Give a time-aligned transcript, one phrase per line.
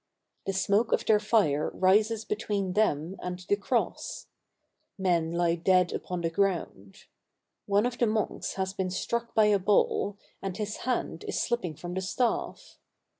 [0.47, 4.25] The smoke of their fire rises between them and the cross.
[4.97, 7.03] Men lie dead upon the ground.
[7.67, 11.75] One of the monks has been struck by a ball, and his hand is slipping
[11.75, 12.79] from the staff.